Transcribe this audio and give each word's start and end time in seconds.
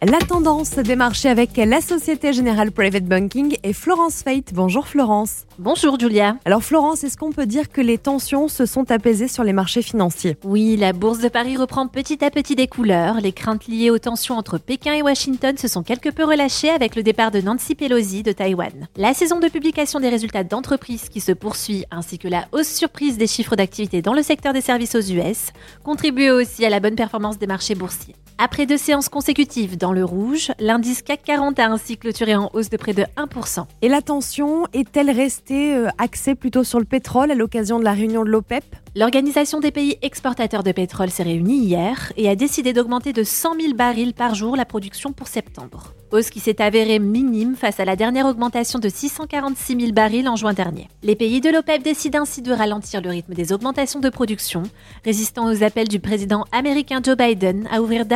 La 0.00 0.20
tendance 0.20 0.76
des 0.76 0.94
marchés 0.94 1.28
avec 1.28 1.56
la 1.56 1.80
Société 1.80 2.32
Générale 2.32 2.70
Private 2.70 3.02
Banking 3.02 3.56
et 3.64 3.72
Florence 3.72 4.22
Fate. 4.22 4.54
Bonjour 4.54 4.86
Florence. 4.86 5.42
Bonjour 5.58 5.98
Julia. 5.98 6.36
Alors 6.44 6.62
Florence, 6.62 7.02
est-ce 7.02 7.16
qu'on 7.16 7.32
peut 7.32 7.46
dire 7.46 7.68
que 7.68 7.80
les 7.80 7.98
tensions 7.98 8.46
se 8.46 8.64
sont 8.64 8.92
apaisées 8.92 9.26
sur 9.26 9.42
les 9.42 9.52
marchés 9.52 9.82
financiers? 9.82 10.36
Oui, 10.44 10.76
la 10.76 10.92
bourse 10.92 11.18
de 11.18 11.28
Paris 11.28 11.56
reprend 11.56 11.88
petit 11.88 12.24
à 12.24 12.30
petit 12.30 12.54
des 12.54 12.68
couleurs. 12.68 13.20
Les 13.20 13.32
craintes 13.32 13.66
liées 13.66 13.90
aux 13.90 13.98
tensions 13.98 14.36
entre 14.36 14.58
Pékin 14.58 14.94
et 14.94 15.02
Washington 15.02 15.58
se 15.58 15.66
sont 15.66 15.82
quelque 15.82 16.10
peu 16.10 16.24
relâchées 16.24 16.70
avec 16.70 16.94
le 16.94 17.02
départ 17.02 17.32
de 17.32 17.40
Nancy 17.40 17.74
Pelosi 17.74 18.22
de 18.22 18.30
Taïwan. 18.30 18.86
La 18.96 19.14
saison 19.14 19.40
de 19.40 19.48
publication 19.48 19.98
des 19.98 20.10
résultats 20.10 20.44
d'entreprise 20.44 21.08
qui 21.08 21.20
se 21.20 21.32
poursuit 21.32 21.86
ainsi 21.90 22.20
que 22.20 22.28
la 22.28 22.46
hausse 22.52 22.72
surprise 22.72 23.18
des 23.18 23.26
chiffres 23.26 23.56
d'activité 23.56 24.00
dans 24.00 24.14
le 24.14 24.22
secteur 24.22 24.52
des 24.52 24.60
services 24.60 24.94
aux 24.94 25.00
US 25.00 25.48
contribuent 25.82 26.30
aussi 26.30 26.64
à 26.64 26.70
la 26.70 26.78
bonne 26.78 26.94
performance 26.94 27.40
des 27.40 27.48
marchés 27.48 27.74
boursiers. 27.74 28.14
Après 28.40 28.66
deux 28.66 28.76
séances 28.76 29.08
consécutives 29.08 29.76
dans 29.76 29.92
le 29.92 30.04
rouge, 30.04 30.52
l'indice 30.60 31.02
CAC 31.02 31.24
40 31.24 31.58
a 31.58 31.72
ainsi 31.72 31.96
clôturé 31.96 32.36
en 32.36 32.50
hausse 32.52 32.70
de 32.70 32.76
près 32.76 32.92
de 32.92 33.02
1%. 33.16 33.66
Et 33.82 33.88
la 33.88 34.00
tension 34.00 34.64
est-elle 34.72 35.10
restée 35.10 35.74
euh, 35.74 35.88
axée 35.98 36.36
plutôt 36.36 36.62
sur 36.62 36.78
le 36.78 36.84
pétrole 36.84 37.32
à 37.32 37.34
l'occasion 37.34 37.80
de 37.80 37.84
la 37.84 37.94
réunion 37.94 38.22
de 38.22 38.30
l'OPEP? 38.30 38.62
L'Organisation 38.94 39.58
des 39.58 39.72
pays 39.72 39.98
exportateurs 40.02 40.62
de 40.62 40.70
pétrole 40.72 41.10
s'est 41.10 41.24
réunie 41.24 41.58
hier 41.58 42.12
et 42.16 42.28
a 42.28 42.36
décidé 42.36 42.72
d'augmenter 42.72 43.12
de 43.12 43.22
100 43.22 43.54
000 43.60 43.74
barils 43.74 44.14
par 44.14 44.36
jour 44.36 44.56
la 44.56 44.64
production 44.64 45.12
pour 45.12 45.26
septembre. 45.26 45.94
Hausse 46.10 46.30
qui 46.30 46.40
s'est 46.40 46.62
avérée 46.62 46.98
minime 46.98 47.54
face 47.54 47.80
à 47.80 47.84
la 47.84 47.94
dernière 47.94 48.26
augmentation 48.26 48.78
de 48.78 48.88
646 48.88 49.78
000 49.78 49.92
barils 49.92 50.28
en 50.28 50.36
juin 50.36 50.54
dernier. 50.54 50.88
Les 51.02 51.14
pays 51.14 51.40
de 51.40 51.50
l'OPEP 51.50 51.82
décident 51.82 52.22
ainsi 52.22 52.40
de 52.40 52.50
ralentir 52.50 53.02
le 53.02 53.10
rythme 53.10 53.34
des 53.34 53.52
augmentations 53.52 54.00
de 54.00 54.08
production, 54.08 54.62
résistant 55.04 55.52
aux 55.52 55.62
appels 55.62 55.88
du 55.88 56.00
président 56.00 56.46
américain 56.50 57.00
Joe 57.04 57.16
Biden 57.16 57.68
à 57.70 57.82
ouvrir 57.82 58.06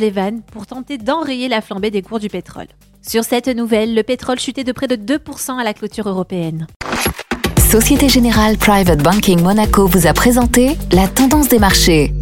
les 0.00 0.10
vannes 0.10 0.42
pour 0.52 0.66
tenter 0.66 0.98
d'enrayer 0.98 1.48
la 1.48 1.60
flambée 1.60 1.90
des 1.90 2.02
cours 2.02 2.20
du 2.20 2.28
pétrole. 2.28 2.66
Sur 3.00 3.24
cette 3.24 3.48
nouvelle, 3.48 3.94
le 3.94 4.02
pétrole 4.02 4.38
chutait 4.38 4.64
de 4.64 4.72
près 4.72 4.86
de 4.86 4.96
2% 4.96 5.58
à 5.58 5.64
la 5.64 5.74
clôture 5.74 6.08
européenne. 6.08 6.66
Société 7.58 8.08
Générale 8.08 8.58
Private 8.58 9.02
Banking 9.02 9.40
Monaco 9.40 9.86
vous 9.86 10.06
a 10.06 10.12
présenté 10.12 10.76
la 10.92 11.08
tendance 11.08 11.48
des 11.48 11.58
marchés. 11.58 12.12